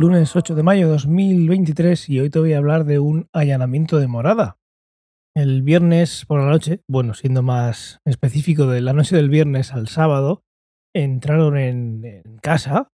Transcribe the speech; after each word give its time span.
lunes 0.00 0.34
8 0.34 0.54
de 0.54 0.62
mayo 0.62 0.86
de 0.86 0.92
2023 0.92 2.08
y 2.08 2.20
hoy 2.20 2.30
te 2.30 2.38
voy 2.38 2.54
a 2.54 2.58
hablar 2.58 2.86
de 2.86 2.98
un 2.98 3.28
allanamiento 3.34 3.98
de 3.98 4.06
morada. 4.06 4.56
El 5.36 5.62
viernes 5.62 6.24
por 6.26 6.40
la 6.40 6.48
noche, 6.48 6.80
bueno, 6.88 7.12
siendo 7.12 7.42
más 7.42 7.98
específico 8.06 8.66
de 8.66 8.80
la 8.80 8.94
noche 8.94 9.14
del 9.14 9.28
viernes 9.28 9.74
al 9.74 9.88
sábado, 9.88 10.42
entraron 10.96 11.58
en, 11.58 12.22
casa. 12.40 12.88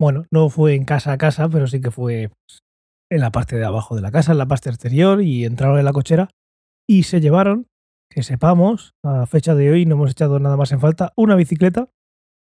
bueno, 0.00 0.24
no 0.32 0.50
fue 0.50 0.74
en 0.74 0.84
casa 0.84 1.12
a 1.12 1.18
casa, 1.18 1.48
pero 1.48 1.68
sí 1.68 1.80
que 1.80 1.92
fue 1.92 2.28
pues, 2.28 2.58
en 3.08 3.20
la 3.20 3.30
parte 3.30 3.54
de 3.54 3.64
abajo 3.64 3.94
de 3.94 4.02
la 4.02 4.10
casa, 4.10 4.32
en 4.32 4.38
la 4.38 4.48
parte 4.48 4.68
exterior, 4.68 5.22
y 5.22 5.44
entraron 5.44 5.78
en 5.78 5.84
la 5.84 5.92
cochera 5.92 6.28
y 6.88 7.04
se 7.04 7.20
llevaron, 7.20 7.68
que 8.10 8.24
sepamos, 8.24 8.94
a 9.04 9.26
fecha 9.26 9.54
de 9.54 9.70
hoy 9.70 9.86
no 9.86 9.94
hemos 9.94 10.10
echado 10.10 10.40
nada 10.40 10.56
más 10.56 10.72
en 10.72 10.80
falta, 10.80 11.12
una 11.16 11.36
bicicleta, 11.36 11.88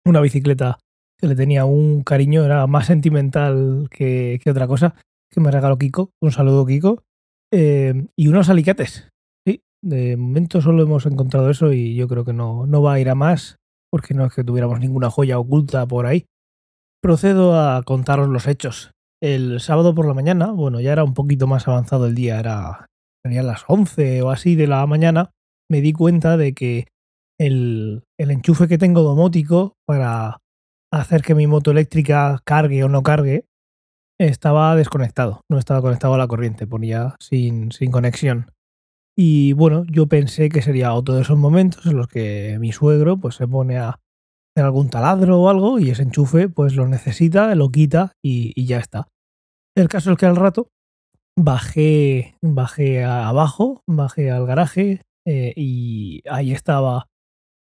una 0.05 0.21
bicicleta 0.21 0.80
que 1.19 1.27
le 1.27 1.35
tenía 1.35 1.65
un 1.65 2.03
cariño, 2.03 2.45
era 2.45 2.65
más 2.67 2.85
sentimental 2.87 3.87
que, 3.91 4.39
otra 4.49 4.67
cosa, 4.67 4.95
que 5.31 5.41
me 5.41 5.51
regaló 5.51 5.77
Kiko. 5.77 6.11
Un 6.21 6.31
saludo, 6.31 6.65
Kiko. 6.65 7.03
Eh, 7.51 8.07
y 8.15 8.27
unos 8.27 8.49
alicates. 8.49 9.09
Sí, 9.45 9.61
de 9.83 10.17
momento 10.17 10.61
solo 10.61 10.83
hemos 10.83 11.05
encontrado 11.05 11.49
eso 11.49 11.73
y 11.73 11.95
yo 11.95 12.07
creo 12.07 12.23
que 12.23 12.33
no, 12.33 12.65
no 12.65 12.81
va 12.81 12.93
a 12.93 12.99
ir 12.99 13.09
a 13.09 13.15
más, 13.15 13.57
porque 13.91 14.13
no 14.13 14.25
es 14.25 14.33
que 14.33 14.43
tuviéramos 14.43 14.79
ninguna 14.79 15.09
joya 15.09 15.39
oculta 15.39 15.85
por 15.85 16.05
ahí. 16.05 16.25
Procedo 17.01 17.59
a 17.59 17.81
contaros 17.83 18.29
los 18.29 18.47
hechos. 18.47 18.91
El 19.21 19.59
sábado 19.59 19.93
por 19.93 20.07
la 20.07 20.13
mañana, 20.13 20.51
bueno, 20.51 20.79
ya 20.79 20.93
era 20.93 21.03
un 21.03 21.13
poquito 21.13 21.47
más 21.47 21.67
avanzado 21.67 22.05
el 22.05 22.15
día, 22.15 22.39
era 22.39 22.85
serían 23.21 23.47
las 23.47 23.65
11 23.67 24.21
o 24.21 24.31
así 24.31 24.55
de 24.55 24.67
la 24.67 24.85
mañana, 24.85 25.31
me 25.69 25.81
di 25.81 25.91
cuenta 25.91 26.38
de 26.38 26.53
que 26.53 26.88
el, 27.38 28.03
el 28.17 28.31
enchufe 28.31 28.67
que 28.67 28.77
tengo 28.77 29.01
domótico 29.01 29.73
para 29.85 30.39
hacer 30.91 31.21
que 31.21 31.35
mi 31.35 31.47
moto 31.47 31.71
eléctrica 31.71 32.41
cargue 32.43 32.83
o 32.83 32.89
no 32.89 33.03
cargue, 33.03 33.45
estaba 34.19 34.75
desconectado, 34.75 35.41
no 35.49 35.57
estaba 35.57 35.81
conectado 35.81 36.13
a 36.13 36.17
la 36.17 36.27
corriente, 36.27 36.67
ponía 36.67 37.15
sin, 37.19 37.71
sin 37.71 37.91
conexión. 37.91 38.51
Y 39.17 39.53
bueno, 39.53 39.85
yo 39.89 40.07
pensé 40.07 40.49
que 40.49 40.61
sería 40.61 40.93
otro 40.93 41.15
de 41.15 41.21
esos 41.21 41.37
momentos 41.37 41.85
en 41.85 41.97
los 41.97 42.07
que 42.07 42.57
mi 42.59 42.71
suegro 42.71 43.17
pues 43.17 43.35
se 43.35 43.47
pone 43.47 43.77
a 43.77 43.89
hacer 43.89 44.65
algún 44.65 44.89
taladro 44.89 45.41
o 45.41 45.49
algo 45.49 45.79
y 45.79 45.89
ese 45.89 46.03
enchufe 46.03 46.49
pues 46.49 46.75
lo 46.75 46.87
necesita, 46.87 47.53
lo 47.55 47.69
quita 47.69 48.13
y, 48.23 48.65
ya 48.65 48.77
está. 48.77 49.07
El 49.75 49.89
caso 49.89 50.11
es 50.11 50.17
que 50.17 50.25
al 50.25 50.35
rato 50.35 50.69
bajé, 51.37 52.35
bajé 52.41 53.03
abajo, 53.03 53.83
bajé 53.87 54.31
al 54.31 54.45
garaje 54.45 55.01
eh, 55.25 55.53
y 55.55 56.21
ahí 56.29 56.51
estaba 56.51 57.07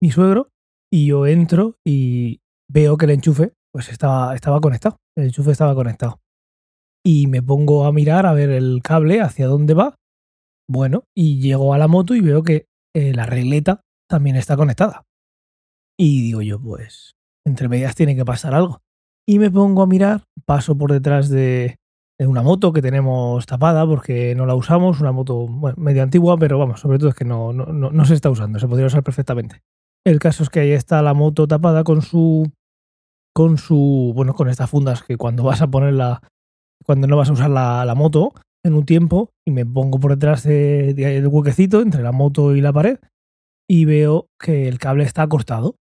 mi 0.00 0.10
suegro 0.10 0.50
y 0.92 1.06
yo 1.06 1.26
entro 1.26 1.76
y 1.84 2.40
veo 2.70 2.96
que 2.96 3.06
el 3.06 3.12
enchufe 3.12 3.52
pues 3.72 3.88
estaba, 3.88 4.34
estaba 4.34 4.60
conectado. 4.60 4.96
El 5.16 5.26
enchufe 5.26 5.52
estaba 5.52 5.74
conectado. 5.74 6.20
Y 7.04 7.26
me 7.26 7.42
pongo 7.42 7.86
a 7.86 7.92
mirar 7.92 8.26
a 8.26 8.32
ver 8.32 8.50
el 8.50 8.80
cable 8.82 9.20
hacia 9.20 9.46
dónde 9.46 9.74
va. 9.74 9.94
Bueno, 10.68 11.04
y 11.16 11.40
llego 11.40 11.72
a 11.72 11.78
la 11.78 11.88
moto 11.88 12.14
y 12.14 12.20
veo 12.20 12.42
que 12.42 12.66
eh, 12.94 13.14
la 13.14 13.24
regleta 13.24 13.80
también 14.08 14.36
está 14.36 14.56
conectada. 14.56 15.04
Y 15.98 16.22
digo 16.22 16.42
yo, 16.42 16.60
pues, 16.60 17.14
entre 17.46 17.68
medias 17.68 17.94
tiene 17.94 18.14
que 18.14 18.24
pasar 18.24 18.54
algo. 18.54 18.80
Y 19.26 19.38
me 19.38 19.50
pongo 19.50 19.82
a 19.82 19.86
mirar, 19.86 20.24
paso 20.46 20.76
por 20.76 20.92
detrás 20.92 21.28
de, 21.28 21.76
una 22.18 22.42
moto 22.42 22.72
que 22.72 22.82
tenemos 22.82 23.46
tapada 23.46 23.86
porque 23.86 24.34
no 24.34 24.46
la 24.46 24.54
usamos, 24.54 25.00
una 25.00 25.12
moto 25.12 25.46
medio 25.76 26.02
antigua, 26.02 26.36
pero 26.38 26.58
vamos, 26.58 26.80
sobre 26.80 26.98
todo 26.98 27.10
es 27.10 27.14
que 27.14 27.24
no, 27.24 27.52
no, 27.52 27.66
no 27.66 28.04
se 28.04 28.14
está 28.14 28.30
usando, 28.30 28.58
se 28.58 28.66
podría 28.66 28.86
usar 28.86 29.02
perfectamente. 29.02 29.62
El 30.04 30.18
caso 30.18 30.42
es 30.42 30.50
que 30.50 30.60
ahí 30.60 30.72
está 30.72 31.02
la 31.02 31.14
moto 31.14 31.46
tapada 31.46 31.84
con 31.84 32.02
su 32.02 32.50
con 33.38 33.56
su, 33.56 34.10
bueno, 34.16 34.34
con 34.34 34.48
estas 34.48 34.68
fundas 34.68 35.04
que 35.04 35.16
cuando 35.16 35.44
vas 35.44 35.62
a 35.62 35.68
ponerla, 35.68 36.28
cuando 36.84 37.06
no 37.06 37.16
vas 37.16 37.30
a 37.30 37.34
usar 37.34 37.48
la, 37.48 37.94
moto 37.96 38.32
en 38.64 38.74
un 38.74 38.84
tiempo, 38.84 39.30
y 39.46 39.52
me 39.52 39.64
pongo 39.64 40.00
por 40.00 40.10
detrás 40.10 40.42
del 40.42 40.96
de, 40.96 41.24
huequecito 41.24 41.80
entre 41.80 42.02
la 42.02 42.10
moto 42.10 42.56
y 42.56 42.60
la 42.60 42.72
pared, 42.72 42.98
y 43.70 43.84
veo 43.84 44.26
que 44.40 44.66
el 44.66 44.80
cable 44.80 45.04
está 45.04 45.24
cortado. 45.28 45.76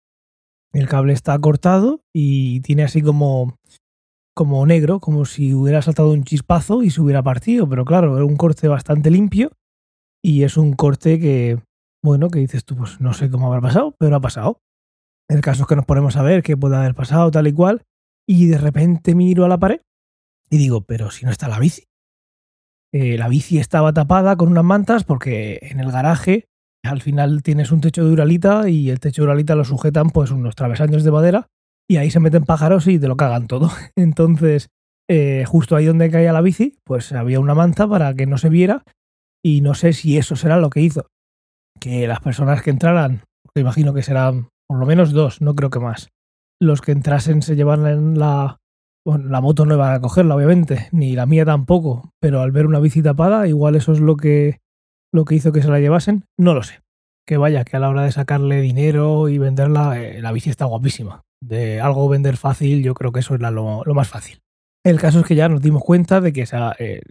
El 0.72 0.88
cable 0.88 1.13
está 1.13 1.40
cortado 1.40 2.01
y 2.13 2.62
tiene 2.62 2.84
así 2.84 3.01
como, 3.01 3.56
como 4.35 4.63
negro, 4.68 5.00
como 5.00 5.25
si 5.25 5.56
hubiera 5.56 5.81
saltado 5.81 6.12
un 6.12 6.25
chispazo 6.25 6.84
y 6.84 6.91
se 6.91 7.01
hubiera 7.01 7.24
partido, 7.24 7.68
pero 7.68 7.85
claro, 7.85 8.19
es 8.19 8.24
un 8.24 8.35
corte 8.35 8.68
bastante 8.68 9.09
limpio 9.09 9.50
y 10.24 10.44
es 10.44 10.57
un 10.57 10.74
corte 10.74 11.19
que, 11.19 11.57
bueno, 12.03 12.29
que 12.29 12.38
dices 12.38 12.63
tú, 12.66 12.75
pues 12.75 13.01
no 13.01 13.16
sé 13.16 13.31
cómo 13.31 13.47
habrá 13.47 13.62
pasado, 13.62 13.95
pero 13.97 14.16
ha 14.16 14.22
pasado. 14.22 14.59
El 15.30 15.42
caso 15.42 15.64
es 15.64 15.68
que 15.68 15.76
nos 15.76 15.86
ponemos 15.86 16.16
a 16.16 16.24
ver 16.24 16.44
qué 16.44 16.56
puede 16.56 16.78
haber 16.78 16.96
pasado, 16.96 17.30
tal 17.32 17.48
y 17.48 17.54
cual, 17.54 17.84
y 18.28 18.48
de 18.48 18.58
repente 18.58 19.16
miro 19.16 19.46
a 19.46 19.48
la 19.48 19.58
pared 19.58 19.82
y 20.50 20.58
digo, 20.58 20.82
pero 20.82 21.12
si 21.12 21.26
no 21.26 21.32
está 21.32 21.48
la 21.48 21.60
bici. 21.60 21.84
Eh, 22.94 23.18
la 23.18 23.28
bici 23.28 23.60
estaba 23.60 23.92
tapada 23.94 24.38
con 24.38 24.50
unas 24.50 24.64
mantas 24.64 25.04
porque 25.04 25.60
en 25.62 25.80
el 25.80 25.92
garaje 25.92 26.46
al 26.84 27.02
final 27.02 27.44
tienes 27.44 27.72
un 27.72 27.82
techo 27.82 28.06
de 28.06 28.12
uralita 28.12 28.70
y 28.70 28.90
el 28.90 29.00
techo 29.00 29.22
de 29.22 29.26
uralita 29.28 29.56
lo 29.56 29.66
sujetan 29.66 30.10
pues 30.10 30.32
unos 30.32 30.56
travesaños 30.56 31.04
de 31.04 31.12
madera 31.12 31.48
y 31.90 31.98
ahí 31.98 32.12
se 32.12 32.22
meten 32.22 32.44
pájaros 32.44 32.88
y 32.88 32.98
te 32.98 33.08
lo 33.08 33.18
cagan 33.18 33.48
todo. 33.48 33.72
Entonces, 33.96 34.70
eh, 35.10 35.44
justo 35.46 35.76
ahí 35.76 35.86
donde 35.86 36.10
caía 36.10 36.34
la 36.34 36.42
bici, 36.42 36.80
pues 36.86 37.12
había 37.12 37.40
una 37.40 37.56
manta 37.56 37.88
para 37.88 38.14
que 38.14 38.26
no 38.26 38.38
se 38.38 38.50
viera 38.50 38.84
y 39.44 39.62
no 39.62 39.74
sé 39.74 39.94
si 39.94 40.18
eso 40.18 40.36
será 40.36 40.58
lo 40.58 40.70
que 40.70 40.82
hizo. 40.82 41.08
Que 41.80 42.08
las 42.08 42.22
personas 42.22 42.62
que 42.62 42.70
entraran, 42.70 43.24
imagino 43.56 43.94
que 43.94 44.04
serán 44.04 44.50
por 44.68 44.80
lo 44.80 44.86
menos 44.86 45.12
dos, 45.12 45.42
no 45.42 45.56
creo 45.56 45.70
que 45.70 45.80
más. 45.80 46.10
Los 46.62 46.82
que 46.82 46.92
entrasen 46.92 47.42
se 47.42 47.56
llevan 47.56 48.18
la... 48.18 48.58
Bueno, 49.06 49.30
la 49.30 49.40
moto 49.40 49.66
no 49.66 49.76
iban 49.76 49.94
a 49.94 50.02
cogerla, 50.02 50.36
obviamente, 50.36 50.90
ni 50.92 51.16
la 51.16 51.26
mía 51.26 51.46
tampoco, 51.46 52.12
pero 52.20 52.42
al 52.42 52.52
ver 52.52 52.66
una 52.66 52.82
bici 52.82 53.02
tapada, 53.02 53.48
igual 53.48 53.76
eso 53.76 53.94
es 53.94 54.02
lo 54.02 54.18
que, 54.18 54.60
lo 55.14 55.24
que 55.24 55.36
hizo 55.36 55.54
que 55.54 55.62
se 55.62 55.70
la 55.70 55.80
llevasen, 55.80 56.26
no 56.38 56.54
lo 56.54 56.64
sé. 56.64 56.82
Que 57.26 57.38
vaya, 57.38 57.64
que 57.64 57.78
a 57.78 57.80
la 57.80 57.88
hora 57.88 58.04
de 58.04 58.12
sacarle 58.12 58.60
dinero 58.60 59.30
y 59.30 59.38
venderla, 59.38 60.02
eh, 60.02 60.22
la 60.22 60.34
bici 60.34 60.50
está 60.50 60.66
guapísima. 60.66 61.22
De 61.42 61.80
algo 61.80 62.10
vender 62.10 62.36
fácil, 62.36 62.84
yo 62.84 62.94
creo 62.96 63.14
que 63.14 63.22
eso 63.22 63.36
era 63.36 63.50
lo, 63.50 63.84
más 63.86 64.10
fácil. 64.10 64.40
El 64.86 65.00
caso 65.00 65.22
es 65.22 65.26
que 65.26 65.36
ya 65.36 65.48
nos 65.48 65.62
dimos 65.62 65.84
cuenta 65.84 66.20
de 66.20 66.34
que 66.34 66.42
esa, 66.42 66.76
eh, 66.78 67.02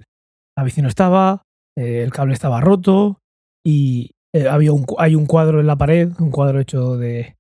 la 0.55 0.65
bici 0.65 0.83
no 0.83 0.89
estaba, 0.89 1.45
eh, 1.79 2.03
el 2.03 2.13
cable 2.13 2.35
estaba 2.35 2.61
roto 2.61 3.21
y 3.65 4.11
había 4.51 4.73
un, 4.73 4.85
hay 4.99 5.15
un 5.15 5.25
cuadro 5.25 5.61
en 5.61 5.67
la 5.67 5.77
pared, 5.77 6.13
un 6.19 6.31
cuadro 6.31 6.61
hecho 6.61 6.99
de, 6.99 7.36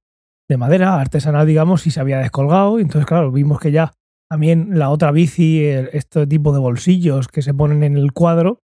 de 0.48 0.56
madera 0.56 1.00
artesanal, 1.00 1.46
digamos, 1.46 1.86
y 1.86 1.90
se 1.90 2.00
había 2.00 2.18
descolgado. 2.18 2.78
Entonces, 2.78 3.06
claro, 3.06 3.32
vimos 3.32 3.60
que 3.60 3.72
ya 3.72 3.92
también 4.30 4.78
la 4.78 4.90
otra 4.90 5.12
bici, 5.12 5.62
este 5.64 6.26
tipo 6.26 6.52
de 6.52 6.58
bolsillos 6.58 7.28
que 7.28 7.42
se 7.42 7.54
ponen 7.54 7.82
en 7.82 7.96
el 7.96 8.12
cuadro, 8.12 8.60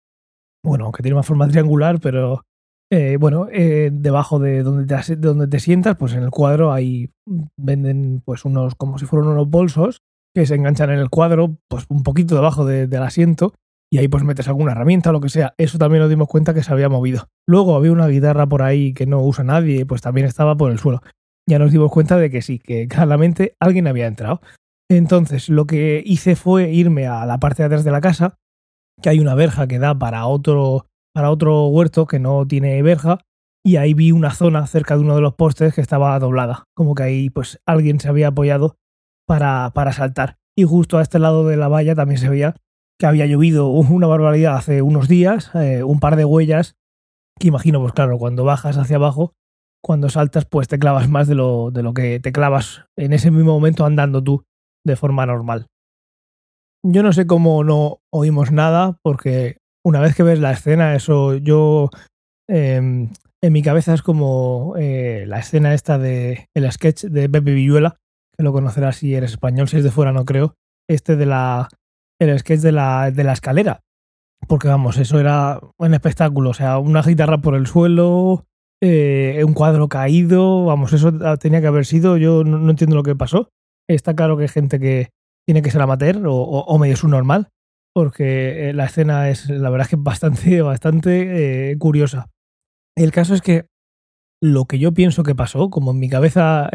bueno, 0.64 0.84
aunque 0.84 1.02
tiene 1.02 1.14
una 1.14 1.22
forma 1.22 1.48
triangular, 1.48 2.00
pero 2.00 2.42
eh, 2.90 3.16
bueno, 3.18 3.48
eh, 3.50 3.90
debajo 3.92 4.38
de 4.38 4.62
donde 4.62 4.86
te, 4.86 5.16
donde 5.16 5.48
te 5.48 5.60
sientas, 5.60 5.96
pues 5.96 6.14
en 6.14 6.22
el 6.22 6.30
cuadro 6.30 6.72
ahí 6.72 7.10
venden 7.56 8.22
pues 8.24 8.44
unos, 8.44 8.74
como 8.74 8.98
si 8.98 9.06
fueran 9.06 9.30
unos 9.30 9.48
bolsos 9.48 10.02
que 10.34 10.46
se 10.46 10.54
enganchan 10.54 10.90
en 10.90 10.98
el 10.98 11.10
cuadro, 11.10 11.56
pues 11.68 11.84
un 11.88 12.02
poquito 12.02 12.34
debajo 12.34 12.64
del 12.64 13.02
asiento, 13.02 13.54
y 13.92 13.98
ahí 13.98 14.08
pues 14.08 14.24
metes 14.24 14.48
alguna 14.48 14.72
herramienta 14.72 15.10
o 15.10 15.12
lo 15.12 15.20
que 15.20 15.28
sea. 15.28 15.54
Eso 15.58 15.78
también 15.78 16.00
nos 16.00 16.10
dimos 16.10 16.28
cuenta 16.28 16.54
que 16.54 16.62
se 16.62 16.72
había 16.72 16.88
movido. 16.88 17.28
Luego 17.46 17.76
había 17.76 17.92
una 17.92 18.08
guitarra 18.08 18.46
por 18.46 18.62
ahí 18.62 18.94
que 18.94 19.06
no 19.06 19.22
usa 19.22 19.44
nadie, 19.44 19.84
pues 19.84 20.00
también 20.00 20.26
estaba 20.26 20.56
por 20.56 20.70
el 20.70 20.78
suelo 20.78 21.02
ya 21.48 21.58
nos 21.58 21.72
dimos 21.72 21.90
cuenta 21.90 22.16
de 22.16 22.30
que 22.30 22.42
sí, 22.42 22.58
que 22.58 22.88
claramente 22.88 23.56
alguien 23.60 23.86
había 23.86 24.06
entrado. 24.06 24.40
Entonces, 24.90 25.48
lo 25.48 25.66
que 25.66 26.02
hice 26.04 26.36
fue 26.36 26.70
irme 26.70 27.06
a 27.06 27.24
la 27.26 27.38
parte 27.38 27.62
de 27.62 27.66
atrás 27.66 27.84
de 27.84 27.90
la 27.90 28.00
casa, 28.00 28.36
que 29.00 29.08
hay 29.08 29.20
una 29.20 29.34
verja 29.34 29.66
que 29.66 29.78
da 29.78 29.98
para 29.98 30.26
otro, 30.26 30.86
para 31.14 31.30
otro 31.30 31.66
huerto 31.68 32.06
que 32.06 32.18
no 32.18 32.46
tiene 32.46 32.82
verja, 32.82 33.18
y 33.64 33.76
ahí 33.76 33.94
vi 33.94 34.12
una 34.12 34.32
zona 34.32 34.66
cerca 34.66 34.96
de 34.96 35.02
uno 35.02 35.14
de 35.14 35.20
los 35.20 35.34
postes 35.34 35.74
que 35.74 35.80
estaba 35.80 36.18
doblada, 36.18 36.64
como 36.74 36.94
que 36.94 37.04
ahí 37.04 37.30
pues 37.30 37.60
alguien 37.64 38.00
se 38.00 38.08
había 38.08 38.28
apoyado 38.28 38.76
para, 39.26 39.70
para 39.74 39.92
saltar. 39.92 40.36
Y 40.56 40.64
justo 40.64 40.98
a 40.98 41.02
este 41.02 41.18
lado 41.18 41.46
de 41.46 41.56
la 41.56 41.68
valla 41.68 41.94
también 41.94 42.18
se 42.18 42.28
veía 42.28 42.56
que 42.98 43.06
había 43.06 43.26
llovido 43.26 43.68
una 43.68 44.06
barbaridad 44.06 44.56
hace 44.56 44.82
unos 44.82 45.08
días, 45.08 45.50
eh, 45.54 45.82
un 45.82 45.98
par 45.98 46.16
de 46.16 46.24
huellas, 46.24 46.76
que 47.38 47.48
imagino, 47.48 47.80
pues 47.80 47.92
claro, 47.92 48.18
cuando 48.18 48.44
bajas 48.44 48.76
hacia 48.76 48.96
abajo, 48.96 49.32
cuando 49.82 50.08
saltas, 50.08 50.44
pues 50.44 50.68
te 50.68 50.78
clavas 50.78 51.08
más 51.08 51.26
de 51.28 51.34
lo, 51.34 51.70
de 51.70 51.82
lo 51.82 51.92
que 51.92 52.20
te 52.20 52.32
clavas 52.32 52.84
en 52.96 53.12
ese 53.12 53.30
mismo 53.30 53.52
momento 53.52 53.84
andando 53.84 54.22
tú 54.22 54.44
de 54.86 54.96
forma 54.96 55.26
normal. 55.26 55.66
Yo 56.84 57.02
no 57.02 57.12
sé 57.12 57.26
cómo 57.26 57.62
no 57.64 57.98
oímos 58.12 58.50
nada, 58.50 58.96
porque 59.02 59.58
una 59.84 60.00
vez 60.00 60.14
que 60.14 60.22
ves 60.22 60.40
la 60.40 60.52
escena, 60.52 60.94
eso 60.94 61.34
yo 61.34 61.90
em, 62.48 63.10
en 63.42 63.52
mi 63.52 63.62
cabeza 63.62 63.94
es 63.94 64.02
como 64.02 64.74
eh, 64.76 65.24
la 65.26 65.38
escena 65.38 65.74
esta 65.74 65.98
de 65.98 66.48
el 66.54 66.70
sketch 66.70 67.04
de 67.04 67.28
Pepe 67.28 67.52
Villuela, 67.52 67.96
que 68.36 68.42
lo 68.42 68.52
conocerás 68.52 68.96
si 68.96 69.14
eres 69.14 69.32
español, 69.32 69.68
si 69.68 69.76
es 69.76 69.84
de 69.84 69.90
fuera 69.90 70.12
no 70.12 70.24
creo, 70.24 70.54
este 70.88 71.16
de 71.16 71.26
la 71.26 71.68
el 72.20 72.38
sketch 72.38 72.60
de 72.60 72.72
la, 72.72 73.10
de 73.10 73.24
la 73.24 73.32
escalera. 73.32 73.80
Porque 74.48 74.68
vamos, 74.68 74.96
eso 74.98 75.20
era 75.20 75.60
un 75.78 75.94
espectáculo, 75.94 76.50
o 76.50 76.54
sea, 76.54 76.78
una 76.78 77.02
guitarra 77.02 77.38
por 77.38 77.54
el 77.54 77.66
suelo, 77.66 78.44
eh, 78.84 79.44
un 79.46 79.54
cuadro 79.54 79.88
caído, 79.88 80.64
vamos, 80.64 80.92
eso 80.92 81.12
tenía 81.38 81.60
que 81.60 81.68
haber 81.68 81.86
sido, 81.86 82.16
yo 82.16 82.42
no, 82.42 82.68
entiendo 82.68 82.96
lo 82.96 83.04
que 83.04 83.14
pasó. 83.14 83.48
Está 83.88 84.16
claro 84.16 84.36
que 84.36 84.42
hay 84.42 84.48
gente 84.48 84.80
que, 84.80 85.10
tiene 85.46 85.62
que 85.62 85.70
ser 85.70 85.82
amateur 85.82 86.26
o, 86.26 86.34
o, 86.34 86.78
medio 86.78 86.96
subnormal, 86.96 87.48
porque 87.94 88.70
eh, 88.70 88.72
la 88.72 88.86
escena 88.86 89.28
es, 89.28 89.48
la 89.48 89.70
verdad 89.70 89.86
es 89.86 89.90
que 89.90 89.96
bastante, 89.96 90.62
bastante 90.62 91.70
eh, 91.70 91.78
curiosa. 91.78 92.26
El 92.96 93.12
caso 93.12 93.34
es 93.34 93.40
que 93.40 93.66
lo 94.42 94.64
que 94.64 94.80
yo 94.80 94.92
pienso 94.92 95.22
que 95.22 95.36
pasó, 95.36 95.70
como 95.70 95.92
en 95.92 96.00
mi 96.00 96.08
cabeza 96.08 96.68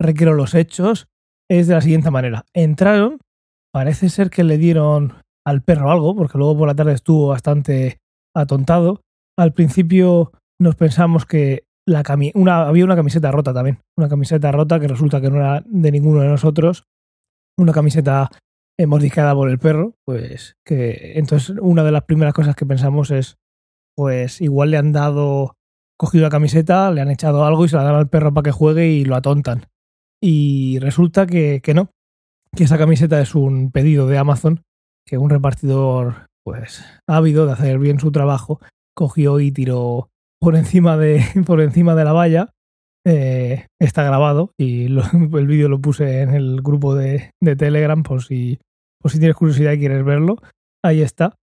requiero 0.00 0.34
los 0.34 0.54
hechos, 0.54 1.06
es 1.48 1.68
de 1.68 1.74
la 1.74 1.80
siguiente 1.80 2.10
manera. 2.10 2.44
Entraron, 2.52 3.18
parece 3.72 4.08
ser 4.08 4.30
que 4.30 4.42
le 4.42 4.58
dieron 4.58 5.14
al 5.46 5.62
perro 5.62 5.92
algo, 5.92 6.16
porque 6.16 6.36
luego 6.36 6.58
por 6.58 6.68
la 6.68 6.74
tarde 6.74 6.94
estuvo 6.94 7.28
bastante 7.28 7.98
atontado. 8.34 9.02
Al 9.38 9.52
principio 9.52 10.32
nos 10.60 10.76
pensamos 10.76 11.26
que 11.26 11.64
la 11.86 12.02
una, 12.34 12.68
había 12.68 12.84
una 12.84 12.96
camiseta 12.96 13.30
rota 13.30 13.54
también, 13.54 13.80
una 13.96 14.08
camiseta 14.08 14.52
rota 14.52 14.78
que 14.78 14.88
resulta 14.88 15.20
que 15.20 15.30
no 15.30 15.36
era 15.36 15.62
de 15.66 15.90
ninguno 15.90 16.20
de 16.20 16.28
nosotros, 16.28 16.84
una 17.56 17.72
camiseta 17.72 18.30
mordiscada 18.86 19.34
por 19.34 19.50
el 19.50 19.58
perro, 19.58 19.94
pues 20.04 20.56
que 20.64 21.18
entonces 21.18 21.56
una 21.60 21.82
de 21.82 21.92
las 21.92 22.04
primeras 22.04 22.34
cosas 22.34 22.54
que 22.54 22.66
pensamos 22.66 23.10
es, 23.10 23.36
pues 23.96 24.40
igual 24.40 24.70
le 24.70 24.76
han 24.76 24.92
dado, 24.92 25.56
cogido 25.98 26.24
la 26.24 26.30
camiseta, 26.30 26.90
le 26.90 27.00
han 27.00 27.10
echado 27.10 27.44
algo 27.44 27.64
y 27.64 27.68
se 27.68 27.76
la 27.76 27.82
dan 27.82 27.96
al 27.96 28.08
perro 28.08 28.32
para 28.32 28.44
que 28.44 28.52
juegue 28.52 28.88
y 28.88 29.04
lo 29.04 29.16
atontan. 29.16 29.66
Y 30.22 30.78
resulta 30.78 31.26
que, 31.26 31.60
que 31.62 31.74
no, 31.74 31.90
que 32.56 32.64
esa 32.64 32.78
camiseta 32.78 33.20
es 33.20 33.34
un 33.34 33.70
pedido 33.72 34.06
de 34.06 34.18
Amazon 34.18 34.62
que 35.04 35.18
un 35.18 35.30
repartidor, 35.30 36.26
pues 36.44 36.84
ávido 37.06 37.46
de 37.46 37.52
hacer 37.52 37.78
bien 37.78 37.98
su 37.98 38.12
trabajo, 38.12 38.60
cogió 38.94 39.40
y 39.40 39.50
tiró 39.50 40.10
por 40.40 40.56
encima 40.56 40.96
de, 40.96 41.24
por 41.46 41.60
encima 41.60 41.94
de 41.94 42.04
la 42.04 42.12
valla. 42.12 42.50
Eh, 43.06 43.66
está 43.80 44.02
grabado 44.02 44.52
y 44.58 44.84
el 45.36 45.46
vídeo 45.46 45.68
lo 45.68 45.80
puse 45.80 46.20
en 46.20 46.30
el 46.30 46.60
grupo 46.62 46.94
de, 46.94 47.30
de, 47.40 47.56
Telegram 47.56 48.02
por 48.02 48.22
si, 48.22 48.58
por 49.00 49.10
si 49.10 49.18
tienes 49.18 49.36
curiosidad 49.36 49.72
y 49.72 49.78
quieres 49.78 50.04
verlo. 50.04 50.36
Ahí 50.84 51.02
está. 51.02 51.36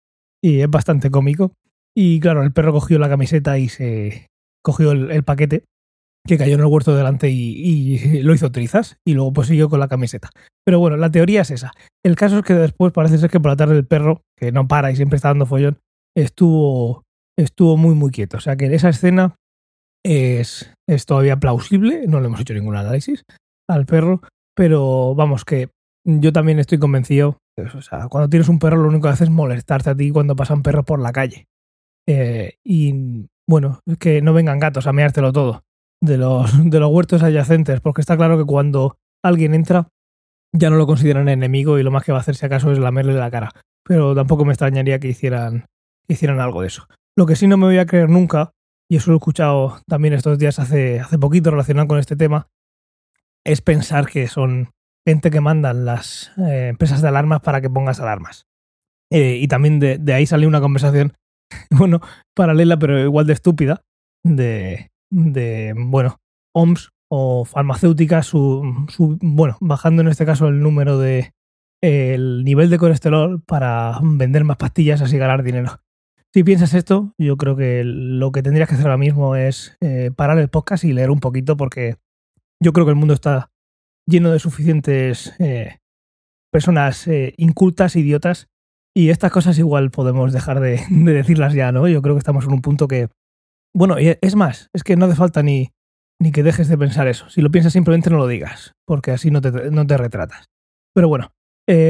Y 0.43 0.61
es 0.61 0.69
bastante 0.69 1.09
cómico. 1.09 1.53
Y 1.97 2.19
claro, 2.19 2.43
el 2.43 2.51
perro 2.51 2.73
cogió 2.73 2.99
la 2.99 3.09
camiseta 3.09 3.57
y 3.57 3.69
se 3.69 4.27
cogió 4.61 4.91
el, 4.91 5.23
paquete 5.23 5.63
que 6.27 6.37
cayó 6.37 6.55
en 6.55 6.59
el 6.59 6.65
huerto 6.65 6.95
delante 6.95 7.29
y, 7.29 7.95
y, 7.95 8.21
lo 8.23 8.33
hizo 8.33 8.51
trizas 8.51 8.97
y 9.05 9.13
luego 9.13 9.31
pues 9.31 9.47
siguió 9.47 9.69
con 9.69 9.79
la 9.79 9.87
camiseta. 9.87 10.29
Pero 10.65 10.79
bueno, 10.79 10.97
la 10.97 11.11
teoría 11.11 11.41
es 11.41 11.51
esa. 11.51 11.71
El 12.03 12.15
caso 12.15 12.39
es 12.39 12.43
que 12.43 12.55
después 12.55 12.91
parece 12.91 13.17
ser 13.17 13.29
que 13.29 13.39
por 13.39 13.51
la 13.51 13.55
tarde 13.55 13.77
el 13.77 13.87
perro, 13.87 14.23
que 14.37 14.51
no 14.51 14.67
para 14.67 14.91
y 14.91 14.95
siempre 14.95 15.15
está 15.15 15.29
dando 15.29 15.45
follón, 15.45 15.79
estuvo 16.17 17.04
estuvo 17.37 17.77
muy, 17.77 17.95
muy 17.95 18.11
quieto. 18.11 18.37
O 18.37 18.41
sea 18.41 18.55
que 18.55 18.73
esa 18.73 18.89
escena 18.89 19.35
es, 20.03 20.73
es 20.87 21.05
todavía 21.05 21.37
plausible, 21.37 22.07
no 22.07 22.19
le 22.19 22.27
hemos 22.27 22.39
hecho 22.39 22.53
ningún 22.53 22.75
análisis 22.75 23.23
al 23.69 23.85
perro, 23.85 24.21
pero 24.55 25.15
vamos, 25.15 25.43
que 25.45 25.69
yo 26.05 26.31
también 26.31 26.59
estoy 26.59 26.77
convencido. 26.77 27.37
o 27.57 27.81
sea, 27.81 28.07
cuando 28.07 28.29
tienes 28.29 28.49
un 28.49 28.59
perro, 28.59 28.77
lo 28.77 28.89
único 28.89 29.03
que 29.03 29.13
haces 29.13 29.27
es 29.27 29.33
molestarte 29.33 29.89
a 29.89 29.95
ti 29.95 30.11
cuando 30.11 30.35
pasan 30.35 30.61
perros 30.61 30.85
por 30.85 30.99
la 30.99 31.11
calle. 31.11 31.47
Eh, 32.07 32.57
y 32.63 33.25
bueno, 33.47 33.79
que 33.99 34.21
no 34.21 34.33
vengan 34.33 34.59
gatos 34.59 34.87
a 34.87 34.93
meártelo 34.93 35.33
todo 35.33 35.63
de 36.01 36.17
los, 36.17 36.51
de 36.69 36.79
los 36.79 36.91
huertos 36.91 37.23
adyacentes, 37.23 37.81
porque 37.81 38.01
está 38.01 38.15
claro 38.15 38.37
que 38.37 38.45
cuando 38.45 38.97
alguien 39.23 39.53
entra, 39.53 39.87
ya 40.53 40.69
no 40.69 40.77
lo 40.77 40.87
consideran 40.87 41.27
enemigo 41.27 41.79
y 41.79 41.83
lo 41.83 41.91
más 41.91 42.03
que 42.03 42.11
va 42.11 42.19
a 42.19 42.21
hacer 42.21 42.35
si 42.35 42.45
acaso 42.45 42.71
es 42.71 42.79
lamerle 42.79 43.13
la 43.13 43.31
cara. 43.31 43.51
Pero 43.83 44.15
tampoco 44.15 44.45
me 44.45 44.53
extrañaría 44.53 44.99
que 44.99 45.09
hicieran, 45.09 45.65
que 46.07 46.13
hicieran 46.13 46.39
algo 46.39 46.61
de 46.61 46.67
eso. 46.67 46.87
Lo 47.17 47.25
que 47.25 47.35
sí 47.35 47.47
no 47.47 47.57
me 47.57 47.65
voy 47.65 47.77
a 47.77 47.85
creer 47.85 48.09
nunca, 48.09 48.51
y 48.89 48.97
eso 48.97 49.11
lo 49.11 49.15
he 49.15 49.19
escuchado 49.19 49.79
también 49.87 50.13
estos 50.13 50.37
días 50.37 50.59
hace, 50.59 50.99
hace 50.99 51.17
poquito 51.17 51.49
relacionado 51.49 51.87
con 51.87 51.97
este 51.97 52.15
tema, 52.15 52.47
es 53.45 53.61
pensar 53.61 54.07
que 54.07 54.27
son 54.27 54.71
gente 55.07 55.31
que 55.31 55.39
mandan 55.39 55.85
las 55.85 56.31
eh, 56.37 56.67
empresas 56.69 57.01
de 57.01 57.07
alarmas 57.07 57.41
para 57.41 57.61
que 57.61 57.69
pongas 57.69 57.99
alarmas. 57.99 58.47
Eh, 59.11 59.37
y 59.39 59.47
también 59.47 59.79
de, 59.79 60.13
ahí 60.13 60.25
salió 60.25 60.47
una 60.47 60.61
conversación, 60.61 61.13
bueno, 61.69 62.01
paralela, 62.35 62.77
pero 62.77 62.99
igual 62.99 63.27
de 63.27 63.33
estúpida, 63.33 63.81
de, 64.23 64.89
de 65.11 65.73
bueno, 65.77 66.17
OMS 66.53 66.89
o 67.09 67.45
farmacéuticas, 67.45 68.25
su, 68.25 68.87
su, 68.89 69.17
bueno, 69.21 69.57
bajando 69.61 70.01
en 70.01 70.09
este 70.09 70.25
caso 70.25 70.47
el 70.47 70.59
número 70.59 70.99
de 70.99 71.31
el 71.81 72.43
nivel 72.43 72.71
de 72.71 72.79
colesterol 72.79 73.41
para 73.43 73.99
vender 74.01 74.43
más 74.43 74.57
pastillas 74.57 75.01
así 75.01 75.17
ganar 75.17 75.43
dinero. 75.43 75.79
Si 76.35 76.43
piensas 76.43 76.73
esto, 76.73 77.13
yo 77.17 77.37
creo 77.37 77.55
que 77.55 77.85
lo 77.85 78.33
que 78.33 78.43
tendrías 78.43 78.67
que 78.67 78.75
hacer 78.75 78.87
ahora 78.87 78.97
mismo 78.97 79.37
es 79.37 79.77
eh, 79.79 80.11
parar 80.13 80.37
el 80.37 80.49
podcast 80.49 80.83
y 80.83 80.91
leer 80.91 81.09
un 81.09 81.21
poquito 81.21 81.55
porque 81.55 81.95
yo 82.61 82.73
creo 82.73 82.85
que 82.85 82.89
el 82.89 82.97
mundo 82.97 83.13
está 83.13 83.51
lleno 84.05 84.33
de 84.33 84.39
suficientes 84.39 85.33
eh, 85.39 85.77
personas 86.51 87.07
eh, 87.07 87.33
incultas, 87.37 87.95
idiotas, 87.95 88.49
y 88.93 89.11
estas 89.11 89.31
cosas 89.31 89.57
igual 89.59 89.91
podemos 89.91 90.33
dejar 90.33 90.59
de, 90.59 90.81
decirlas 90.89 91.53
ya, 91.53 91.71
¿no? 91.71 91.87
Yo 91.87 92.01
creo 92.01 92.15
que 92.15 92.19
estamos 92.19 92.43
en 92.43 92.51
un 92.51 92.61
punto 92.61 92.89
que... 92.89 93.07
Bueno, 93.73 93.95
es 93.97 94.35
más, 94.35 94.69
es 94.73 94.83
que 94.83 94.97
no 94.97 95.05
hace 95.05 95.15
falta 95.15 95.41
ni, 95.41 95.69
ni 96.21 96.33
que 96.33 96.43
dejes 96.43 96.67
de 96.67 96.77
pensar 96.77 97.07
eso. 97.07 97.29
Si 97.29 97.41
lo 97.41 97.49
piensas 97.49 97.71
simplemente 97.71 98.09
no 98.09 98.17
lo 98.17 98.27
digas, 98.27 98.73
porque 98.85 99.11
así 99.11 99.31
no 99.31 99.39
te, 99.39 99.71
no 99.71 99.87
te 99.87 99.95
retratas. 99.95 100.47
Pero 100.93 101.07
bueno, 101.07 101.31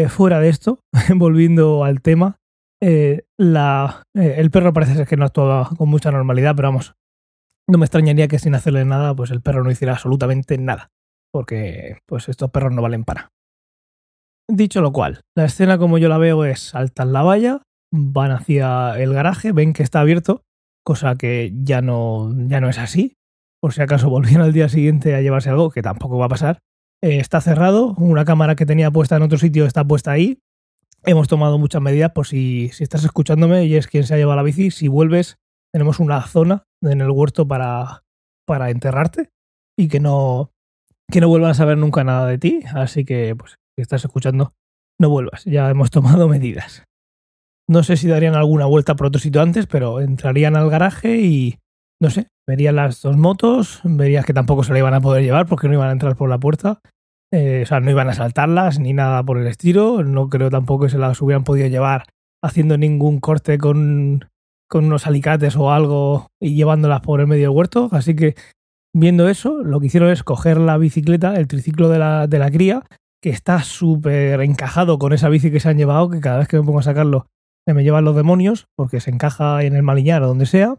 fuera 0.09 0.39
de 0.39 0.49
esto, 0.49 0.81
volviendo 1.15 1.83
al 1.83 2.03
tema, 2.03 2.37
eh, 2.81 3.25
la, 3.37 4.03
eh, 4.15 4.35
el 4.37 4.51
perro 4.51 4.73
parece 4.73 4.95
ser 4.95 5.07
que 5.07 5.17
no 5.17 5.25
actuaba 5.25 5.69
con 5.77 5.89
mucha 5.89 6.11
normalidad, 6.11 6.55
pero 6.55 6.69
vamos, 6.69 6.95
no 7.69 7.77
me 7.77 7.85
extrañaría 7.85 8.27
que 8.27 8.39
sin 8.39 8.55
hacerle 8.55 8.85
nada, 8.85 9.15
pues 9.15 9.31
el 9.31 9.41
perro 9.41 9.63
no 9.63 9.71
hiciera 9.71 9.93
absolutamente 9.93 10.57
nada, 10.57 10.89
porque 11.31 11.97
pues 12.05 12.29
estos 12.29 12.51
perros 12.51 12.73
no 12.73 12.81
valen 12.81 13.03
para. 13.03 13.31
Dicho 14.47 14.81
lo 14.81 14.91
cual, 14.91 15.21
la 15.35 15.45
escena 15.45 15.77
como 15.77 15.97
yo 15.97 16.07
la 16.07 16.19
veo 16.19 16.45
es 16.45 16.59
saltan 16.59 17.13
la 17.13 17.23
valla, 17.23 17.63
van 17.91 18.31
hacia 18.31 18.99
el 18.99 19.13
garaje, 19.13 19.51
ven 19.51 19.73
que 19.73 19.81
está 19.81 20.01
abierto, 20.01 20.43
cosa 20.83 21.15
que 21.15 21.51
ya 21.55 21.81
no, 21.81 22.31
ya 22.47 22.61
no 22.61 22.69
es 22.69 22.77
así, 22.77 23.15
por 23.59 23.73
si 23.73 23.81
acaso 23.81 24.09
volvían 24.09 24.41
al 24.41 24.53
día 24.53 24.69
siguiente 24.69 25.15
a 25.15 25.21
llevarse 25.21 25.49
algo, 25.49 25.71
que 25.71 25.81
tampoco 25.81 26.17
va 26.19 26.25
a 26.25 26.29
pasar. 26.29 26.59
Eh, 27.01 27.19
está 27.19 27.41
cerrado, 27.41 27.95
una 27.97 28.25
cámara 28.25 28.55
que 28.55 28.65
tenía 28.65 28.91
puesta 28.91 29.15
en 29.15 29.23
otro 29.23 29.39
sitio 29.39 29.65
está 29.65 29.83
puesta 29.83 30.11
ahí, 30.11 30.39
hemos 31.05 31.27
tomado 31.27 31.57
muchas 31.57 31.81
medidas 31.81 32.11
por 32.11 32.27
si, 32.27 32.71
estás 32.79 33.03
escuchándome 33.03 33.65
y 33.65 33.75
es 33.75 33.87
quien 33.87 34.03
se 34.03 34.13
ha 34.13 34.17
llevado 34.17 34.37
la 34.37 34.43
bici. 34.43 34.71
Si 34.71 34.87
vuelves, 34.87 35.37
tenemos 35.73 35.99
una 35.99 36.21
zona 36.27 36.63
en 36.81 37.01
el 37.01 37.09
huerto 37.11 37.47
para, 37.47 38.03
para 38.45 38.69
enterrarte 38.69 39.29
y 39.77 39.87
que 39.87 39.99
no, 39.99 40.51
que 41.11 41.21
no 41.21 41.27
vuelvan 41.27 41.51
a 41.51 41.55
saber 41.55 41.77
nunca 41.77 42.03
nada 42.03 42.27
de 42.27 42.37
ti. 42.37 42.61
Así 42.73 43.05
que, 43.05 43.35
pues, 43.35 43.57
si 43.75 43.81
estás 43.81 44.03
escuchando, 44.03 44.53
no 44.99 45.09
vuelvas. 45.09 45.43
Ya 45.45 45.69
hemos 45.69 45.91
tomado 45.91 46.27
medidas. 46.27 46.83
No 47.67 47.83
sé 47.83 47.97
si 47.97 48.07
darían 48.07 48.35
alguna 48.35 48.65
vuelta 48.65 48.95
por 48.95 49.07
otro 49.07 49.19
sitio 49.19 49.41
antes, 49.41 49.65
pero 49.65 49.99
entrarían 49.99 50.55
al 50.55 50.69
garaje 50.69 51.17
y, 51.17 51.59
no 51.99 52.11
sé, 52.11 52.27
verían 52.47 52.75
las 52.75 53.01
dos 53.01 53.17
motos, 53.17 53.81
verías 53.83 54.23
que 54.23 54.33
tampoco 54.33 54.63
se 54.63 54.71
la 54.71 54.79
iban 54.79 54.93
a 54.93 55.01
poder 55.01 55.23
llevar 55.23 55.47
porque 55.47 55.67
no 55.67 55.73
iban 55.73 55.89
a 55.89 55.93
entrar 55.93 56.15
por 56.15 56.29
la 56.29 56.37
puerta 56.37 56.79
eh, 57.31 57.61
o 57.63 57.65
sea, 57.65 57.79
no 57.79 57.91
iban 57.91 58.09
a 58.09 58.13
saltarlas 58.13 58.79
ni 58.79 58.93
nada 58.93 59.23
por 59.23 59.37
el 59.37 59.47
estilo. 59.47 60.03
No 60.03 60.29
creo 60.29 60.49
tampoco 60.49 60.85
que 60.85 60.91
se 60.91 60.97
las 60.97 61.21
hubieran 61.21 61.43
podido 61.43 61.67
llevar 61.67 62.05
haciendo 62.43 62.77
ningún 62.77 63.19
corte 63.19 63.57
con, 63.57 64.29
con 64.69 64.85
unos 64.85 65.07
alicates 65.07 65.55
o 65.55 65.71
algo 65.71 66.27
y 66.39 66.55
llevándolas 66.55 67.01
por 67.01 67.19
el 67.19 67.27
medio 67.27 67.49
del 67.49 67.57
huerto. 67.57 67.89
Así 67.91 68.15
que, 68.15 68.35
viendo 68.93 69.27
eso, 69.29 69.63
lo 69.63 69.79
que 69.79 69.87
hicieron 69.87 70.09
es 70.09 70.23
coger 70.23 70.57
la 70.57 70.77
bicicleta, 70.77 71.35
el 71.35 71.47
triciclo 71.47 71.89
de 71.89 71.99
la, 71.99 72.27
de 72.27 72.39
la 72.39 72.51
cría, 72.51 72.83
que 73.21 73.29
está 73.31 73.63
súper 73.63 74.41
encajado 74.41 74.99
con 74.99 75.13
esa 75.13 75.29
bici 75.29 75.51
que 75.51 75.59
se 75.59 75.69
han 75.69 75.77
llevado, 75.77 76.09
que 76.09 76.19
cada 76.19 76.37
vez 76.37 76.47
que 76.47 76.57
me 76.57 76.63
pongo 76.63 76.79
a 76.79 76.83
sacarlo 76.83 77.27
se 77.67 77.73
me 77.73 77.83
llevan 77.83 78.05
los 78.05 78.15
demonios, 78.15 78.67
porque 78.75 78.99
se 78.99 79.09
encaja 79.09 79.63
en 79.63 79.75
el 79.75 79.81
maliñar 79.81 80.21
o 80.21 80.27
donde 80.27 80.45
sea. 80.45 80.75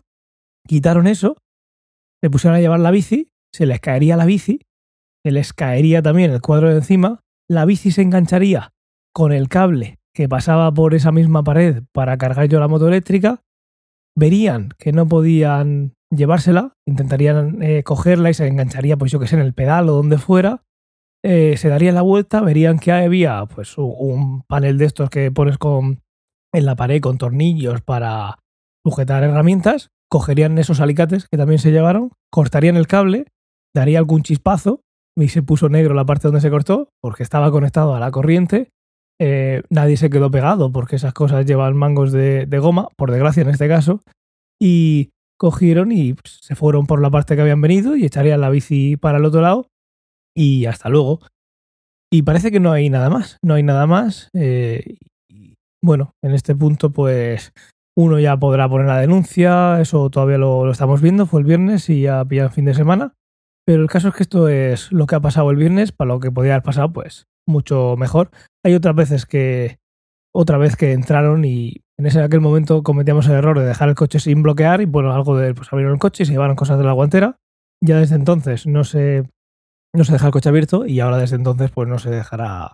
Quitaron 0.69 1.09
eso, 1.09 1.37
se 2.23 2.31
pusieron 2.31 2.57
a 2.57 2.61
llevar 2.61 2.79
la 2.79 2.93
bici, 2.93 3.29
se 3.53 3.67
les 3.67 3.81
caería 3.81 4.17
la 4.17 4.25
bici 4.25 4.61
se 5.27 5.33
les 5.33 5.53
caería 5.53 6.03
también 6.03 6.31
el 6.31 6.41
cuadro 6.41 6.71
de 6.71 6.77
encima, 6.77 7.19
la 7.51 7.65
bici 7.65 7.91
se 7.91 8.01
engancharía 8.01 8.73
con 9.13 9.33
el 9.33 9.49
cable 9.49 9.99
que 10.15 10.29
pasaba 10.29 10.73
por 10.73 10.95
esa 10.95 11.11
misma 11.11 11.43
pared 11.43 11.83
para 11.91 12.17
cargar 12.17 12.47
yo 12.47 12.61
la 12.61 12.69
moto 12.69 12.87
eléctrica, 12.87 13.43
verían 14.17 14.69
que 14.79 14.93
no 14.93 15.09
podían 15.09 15.95
llevársela, 16.15 16.75
intentarían 16.87 17.61
eh, 17.61 17.83
cogerla 17.83 18.31
y 18.31 18.35
se 18.35 18.47
engancharía, 18.47 18.97
pues 18.97 19.11
yo 19.11 19.19
que 19.19 19.27
sé, 19.27 19.35
en 19.35 19.43
el 19.43 19.53
pedal 19.53 19.89
o 19.89 19.95
donde 19.95 20.19
fuera, 20.19 20.63
eh, 21.25 21.57
se 21.57 21.71
darían 21.71 21.97
la 21.97 22.03
vuelta, 22.03 22.41
verían 22.41 22.79
que 22.79 22.93
había 22.93 23.47
pues 23.47 23.77
un 23.79 24.43
panel 24.43 24.79
de 24.79 24.85
estos 24.85 25.11
que 25.11 25.33
pones 25.33 25.59
con, 25.59 26.03
en 26.55 26.67
la 26.67 26.77
pared 26.77 27.01
con 27.01 27.19
tornillos 27.19 27.81
para 27.81 28.39
sujetar 28.85 29.25
herramientas, 29.25 29.89
cogerían 30.09 30.57
esos 30.59 30.79
alicates 30.79 31.27
que 31.29 31.37
también 31.37 31.59
se 31.59 31.73
llevaron, 31.73 32.13
cortarían 32.31 32.77
el 32.77 32.87
cable, 32.87 33.27
daría 33.75 33.99
algún 33.99 34.23
chispazo 34.23 34.83
y 35.17 35.29
se 35.29 35.43
puso 35.43 35.69
negro 35.69 35.95
la 35.95 36.05
parte 36.05 36.29
donde 36.29 36.41
se 36.41 36.51
cortó 36.51 36.91
porque 37.01 37.23
estaba 37.23 37.51
conectado 37.51 37.95
a 37.95 38.01
la 38.01 38.11
corriente. 38.11 38.71
Eh, 39.19 39.63
nadie 39.71 39.97
se 39.97 40.11
quedó 40.11 40.31
pegado 40.31 40.71
porque 40.71 40.97
esas 40.97 41.15
cosas 41.15 41.47
llevan 41.47 41.75
mangos 41.77 42.13
de, 42.13 42.47
goma, 42.61 42.89
por 42.97 43.11
desgracia 43.11 43.43
en 43.43 43.49
este 43.49 43.69
caso. 43.69 44.03
Y 44.61 45.11
cogieron 45.39 45.93
y 45.93 46.15
se 46.25 46.55
fueron 46.55 46.87
por 46.87 47.01
la 47.01 47.11
parte 47.11 47.35
que 47.35 47.43
habían 47.43 47.61
venido 47.61 47.97
y 47.97 48.05
echarían 48.05 48.41
la 48.41 48.51
bici 48.51 48.97
para 48.97 49.19
el 49.19 49.25
otro 49.25 49.41
lado. 49.41 49.69
Y 50.35 50.67
hasta 50.67 50.89
luego. 50.89 51.21
Y 52.13 52.23
parece 52.23 52.51
que 52.51 52.61
no 52.61 52.73
hay 52.73 52.91
nada 52.91 53.11
más, 53.11 53.39
no 53.43 53.55
hay 53.55 53.63
nada 53.63 53.87
más. 53.87 54.29
Eh, 54.35 54.97
bueno, 55.83 56.15
en 56.23 56.33
este 56.33 56.55
punto 56.55 56.91
pues 56.91 57.53
uno 57.97 58.19
ya 58.19 58.37
podrá 58.37 58.69
poner 58.69 58.87
la 58.87 59.01
denuncia, 59.01 59.81
eso 59.81 60.11
todavía 60.11 60.37
lo, 60.39 60.71
estamos 60.71 61.01
viendo, 61.01 61.27
fue 61.27 61.41
el 61.41 61.47
viernes 61.47 61.89
y 61.89 62.03
ya 62.03 62.25
pillan 62.25 62.53
fin 62.53 62.67
de 62.67 62.75
semana. 62.75 63.15
Pero 63.67 63.83
el 63.83 63.89
caso 63.89 64.09
es 64.09 64.15
que 64.15 64.23
esto 64.23 64.49
es 64.49 64.93
lo 64.93 65.07
que 65.07 65.17
ha 65.17 65.21
pasado 65.21 65.51
el 65.51 65.57
viernes, 65.57 65.93
para 65.93 66.09
lo 66.09 66.21
que 66.21 66.31
podía 66.31 66.53
haber 66.53 66.63
pasado, 66.63 66.93
pues 66.93 67.27
mucho 67.49 67.97
mejor. 67.97 68.31
Hay 68.65 68.75
otras 68.75 68.95
veces 68.95 69.27
que, 69.27 69.79
otra 70.35 70.59
vez 70.59 70.77
que 70.77 70.93
entraron 70.93 71.45
y 71.45 71.83
en 71.99 72.07
ese 72.07 72.21
aquel 72.21 72.41
momento 72.41 72.83
cometíamos 72.83 73.27
el 73.27 73.33
error 73.33 73.59
de 73.59 73.65
dejar 73.65 73.89
el 73.89 73.95
coche 73.95 74.21
sin 74.21 74.43
bloquear 74.43 74.83
y 74.83 74.85
bueno, 74.85 75.13
algo 75.13 75.37
de 75.37 75.55
pues 75.55 75.73
abrieron 75.73 75.95
el 75.95 75.99
coche 75.99 76.23
y 76.23 76.27
se 76.27 76.33
llevaron 76.33 76.57
cosas 76.57 76.79
de 76.79 76.85
la 76.85 76.93
guantera. 76.93 77.39
Ya 77.83 77.99
desde 77.99 78.17
entonces 78.17 78.67
no 78.67 78.85
se, 78.85 79.25
no 79.95 80.05
se 80.05 80.13
deja 80.13 80.27
el 80.27 80.33
coche 80.33 80.49
abierto 80.49 80.87
y 80.87 81.01
ahora 81.01 81.17
desde 81.17 81.37
entonces 81.37 81.71
pues 81.71 81.89
no 81.89 81.99
se 81.99 82.11
dejará 82.11 82.73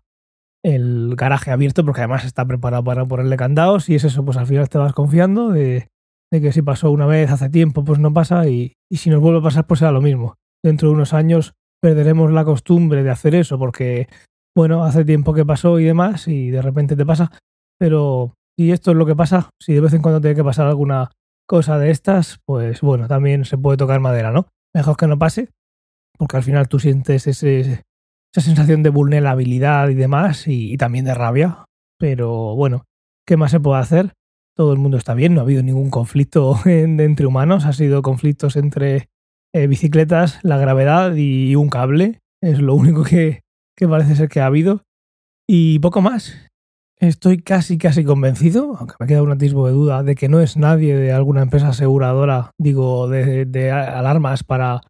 el 0.64 1.14
garaje 1.16 1.50
abierto 1.50 1.84
porque 1.84 2.00
además 2.00 2.25
está 2.25 2.44
preparado 2.44 2.84
para 2.84 3.04
ponerle 3.06 3.37
candados 3.37 3.88
y 3.88 3.94
es 3.94 4.04
eso, 4.04 4.25
pues 4.25 4.37
al 4.37 4.46
final 4.46 4.68
te 4.68 4.78
vas 4.78 4.92
confiando 4.92 5.50
de, 5.50 5.88
que 6.30 6.52
si 6.52 6.62
pasó 6.62 6.90
una 6.90 7.06
vez 7.06 7.30
hace 7.30 7.49
tiempo 7.49 7.84
pues 7.84 7.99
no 7.99 8.12
pasa 8.12 8.49
y, 8.49 8.75
y 8.90 8.96
si 8.96 9.11
nos 9.11 9.20
vuelve 9.20 9.38
a 9.38 9.42
pasar 9.42 9.66
pues 9.66 9.78
será 9.78 9.92
lo 9.92 10.00
mismo. 10.00 10.34
Dentro 10.64 10.88
de 10.88 10.95
unos 10.95 11.12
años 11.12 11.54
perderemos 11.81 12.31
la 12.31 12.45
costumbre 12.45 13.02
de 13.02 13.11
hacer 13.11 13.35
eso 13.35 13.59
porque 13.59 14.09
bueno, 14.57 14.85
hace 14.85 15.04
tiempo 15.04 15.33
que 15.33 15.47
pasó 15.47 15.78
y 15.78 15.85
demás 15.85 16.28
y 16.28 16.50
de 16.50 16.62
repente 16.62 16.95
te 16.97 17.07
pasa, 17.07 17.33
pero 17.78 18.35
si 18.57 18.71
esto 18.71 18.90
es 18.90 18.97
lo 18.97 19.07
que 19.07 19.16
pasa, 19.16 19.50
si 19.61 19.73
de 19.73 19.81
vez 19.81 19.95
en 19.95 20.02
cuando 20.02 20.21
tiene 20.21 20.37
que 20.37 20.45
pasar 20.45 20.66
alguna 20.66 21.11
cosa 21.49 21.78
de 21.78 21.90
estas, 21.90 22.38
pues 22.45 22.81
bueno, 22.83 23.09
también 23.09 23.45
se 23.45 23.59
puede 23.59 23.76
tocar 23.76 24.00
madera, 24.00 24.31
¿no? 24.31 24.47
Mejor 24.75 24.97
que 24.97 25.07
no 25.07 25.19
pase, 25.19 25.49
porque 26.19 26.37
al 26.37 26.42
final 26.42 26.69
tú 26.69 26.78
sientes 26.78 27.26
ese, 27.26 27.61
esa 27.61 28.47
sensación 28.47 28.83
de 28.83 28.90
vulnerabilidad 28.90 29.88
y 29.88 29.95
demás, 29.95 30.47
y, 30.47 30.76
también 30.76 31.04
de 31.04 31.14
rabia. 31.14 31.64
Pero 31.99 32.54
bueno, 32.54 32.85
¿qué 33.26 33.37
más 33.37 33.50
se 33.50 33.61
puede 33.61 33.81
hacer? 33.81 34.12
Todo 34.57 34.73
el 34.73 34.78
mundo 34.78 34.99
está 34.99 35.14
bien, 35.14 35.35
no 35.35 35.40
ha 35.40 35.45
habido 35.45 35.62
ningún 35.62 35.90
conflicto 35.90 36.59
entre 36.64 37.26
humanos, 37.26 37.64
ha 37.64 37.73
sido 37.73 38.02
conflictos 38.02 38.57
entre 38.57 39.09
eh, 39.54 39.66
bicicletas, 39.66 40.38
la 40.42 40.59
gravedad 40.59 41.14
y 41.14 41.54
un 41.56 41.68
cable. 41.68 42.21
Es 42.42 42.59
lo 42.59 42.75
único 42.75 43.04
que, 43.04 43.42
que 43.76 43.88
parece 43.88 44.16
ser 44.16 44.28
que 44.28 44.40
ha 44.40 44.47
habido. 44.47 44.82
Y 45.49 45.78
poco 45.80 46.00
más. 46.00 46.35
Estoy 47.02 47.42
casi, 47.42 47.78
casi 47.78 48.04
convencido, 48.04 48.76
aunque 48.78 48.94
me 49.00 49.09
queda 49.09 49.25
un 49.25 49.32
atisbo 49.32 49.66
de 49.66 49.73
duda, 49.73 50.04
de 50.04 50.14
que 50.14 50.28
no 50.28 50.40
es 50.40 50.56
nadie 50.56 50.97
de 50.97 51.12
alguna 51.12 51.42
empresa 51.42 51.71
aseguradora, 51.71 52.52
digo, 52.61 53.09
de, 53.09 53.73
alarmas 53.73 54.44
para 54.44 54.82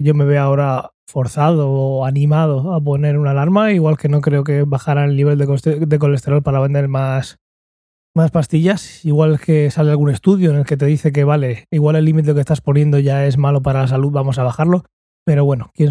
yo 0.00 0.14
me 0.14 0.24
vea 0.24 0.44
ahora 0.44 0.90
forzado 1.08 1.68
o 1.68 2.04
animado 2.04 2.72
a 2.72 2.80
poner 2.80 3.18
una 3.18 3.32
alarma, 3.32 3.72
igual 3.72 3.96
que 3.96 4.08
no 4.08 4.20
creo 4.20 4.44
que 4.44 4.62
bajaran 4.62 5.10
el 5.10 5.16
nivel 5.16 5.38
de, 5.38 5.98
colesterol 5.98 6.42
para 6.42 6.60
vender 6.60 6.86
más, 6.86 7.36
más 8.16 8.30
pastillas, 8.30 9.04
igual 9.04 9.38
que 9.38 9.70
sale 9.70 9.90
algún 9.90 10.10
estudio 10.10 10.50
en 10.50 10.56
el 10.56 10.64
que 10.64 10.78
te 10.78 10.86
dice 10.86 11.12
que 11.12 11.24
vale, 11.24 11.66
igual 11.70 11.96
el 11.96 12.06
límite 12.06 12.32
que 12.32 12.40
estás 12.40 12.62
poniendo 12.62 12.98
ya 12.98 13.26
es 13.26 13.36
malo 13.36 13.60
para 13.60 13.82
la 13.82 13.88
salud, 13.88 14.10
vamos 14.10 14.38
a 14.38 14.42
bajarlo, 14.42 14.84
pero 15.26 15.44
bueno, 15.44 15.70
¿quién, 15.74 15.90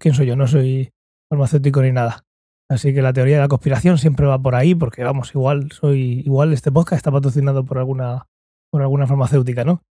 quién 0.00 0.14
soy 0.14 0.26
yo? 0.26 0.34
No 0.34 0.48
soy 0.48 0.90
farmacéutico 1.30 1.80
ni 1.82 1.92
nada. 1.92 2.24
Así 2.68 2.92
que 2.92 3.00
la 3.00 3.12
teoría 3.12 3.36
de 3.36 3.42
la 3.42 3.48
conspiración 3.48 3.98
siempre 3.98 4.26
va 4.26 4.40
por 4.40 4.56
ahí, 4.56 4.74
porque 4.74 5.04
vamos, 5.04 5.34
igual 5.34 5.70
soy, 5.70 6.22
igual 6.24 6.52
este 6.52 6.72
podcast 6.72 6.98
está 6.98 7.12
patrocinado 7.12 7.64
por 7.64 7.78
alguna, 7.78 8.26
por 8.72 8.82
alguna 8.82 9.06
farmacéutica, 9.06 9.64
¿no? 9.64 9.82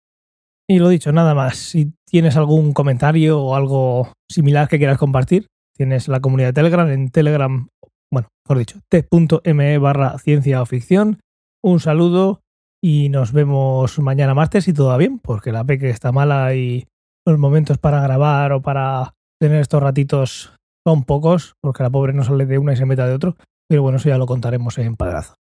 Y 0.68 0.80
lo 0.80 0.90
dicho, 0.90 1.12
nada 1.12 1.34
más. 1.36 1.58
Si 1.58 1.94
tienes 2.06 2.36
algún 2.36 2.74
comentario 2.74 3.40
o 3.40 3.56
algo 3.56 4.12
similar 4.30 4.68
que 4.68 4.78
quieras 4.78 4.98
compartir, 4.98 5.48
tienes 5.78 6.08
la 6.08 6.20
comunidad 6.20 6.50
de 6.50 6.54
Telegram 6.54 6.90
en 6.90 7.12
Telegram, 7.12 7.68
bueno, 8.12 8.28
mejor 8.46 8.58
dicho, 8.58 8.80
t.me 8.90 9.78
barra 9.78 10.18
ciencia 10.18 10.62
o 10.62 10.66
ficción. 10.66 11.20
Un 11.64 11.80
saludo 11.80 12.42
y 12.84 13.10
nos 13.10 13.32
vemos 13.32 14.00
mañana 14.00 14.34
martes 14.34 14.66
si 14.66 14.74
todo 14.74 14.88
va 14.88 14.98
bien, 14.98 15.20
porque 15.20 15.52
la 15.52 15.64
peque 15.64 15.90
está 15.90 16.12
mala 16.12 16.56
y 16.56 16.88
los 17.26 17.38
momentos 17.38 17.78
para 17.78 18.02
grabar 18.02 18.52
o 18.52 18.62
para 18.62 19.14
tener 19.40 19.62
estos 19.62 19.82
ratitos 19.82 20.56
son 20.86 21.04
pocos, 21.04 21.56
porque 21.62 21.84
la 21.84 21.92
pobre 21.92 22.14
no 22.14 22.24
sale 22.24 22.46
de 22.48 22.58
una 22.58 22.74
y 22.74 22.78
se 22.78 22.86
meta 22.86 23.06
de 23.06 23.14
otro. 23.14 23.36
Pero 23.68 23.84
bueno, 23.84 23.98
eso 23.98 24.10
ya 24.10 24.18
lo 24.18 24.26
contaremos 24.26 24.78
en 24.80 24.96
padrazo. 24.96 25.36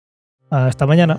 Hasta 0.51 0.87
mañana. 0.87 1.19